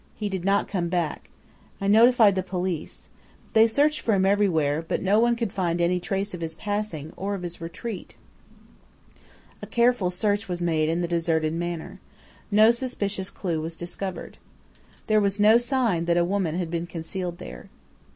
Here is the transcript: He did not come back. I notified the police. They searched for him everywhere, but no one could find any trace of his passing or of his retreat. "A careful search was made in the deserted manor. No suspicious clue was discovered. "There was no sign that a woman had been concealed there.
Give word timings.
He 0.15 0.29
did 0.29 0.43
not 0.43 0.67
come 0.67 0.87
back. 0.89 1.29
I 1.79 1.85
notified 1.85 2.33
the 2.33 2.41
police. 2.41 3.07
They 3.53 3.67
searched 3.67 3.99
for 4.01 4.15
him 4.15 4.25
everywhere, 4.25 4.81
but 4.81 5.03
no 5.03 5.19
one 5.19 5.35
could 5.35 5.53
find 5.53 5.79
any 5.79 5.99
trace 5.99 6.33
of 6.33 6.41
his 6.41 6.55
passing 6.55 7.13
or 7.15 7.35
of 7.35 7.43
his 7.43 7.61
retreat. 7.61 8.15
"A 9.61 9.67
careful 9.67 10.09
search 10.09 10.49
was 10.49 10.59
made 10.59 10.89
in 10.89 11.01
the 11.01 11.07
deserted 11.07 11.53
manor. 11.53 11.99
No 12.49 12.71
suspicious 12.71 13.29
clue 13.29 13.61
was 13.61 13.75
discovered. 13.75 14.39
"There 15.05 15.21
was 15.21 15.39
no 15.39 15.59
sign 15.59 16.05
that 16.05 16.17
a 16.17 16.25
woman 16.25 16.57
had 16.57 16.71
been 16.71 16.87
concealed 16.87 17.37
there. 17.37 17.69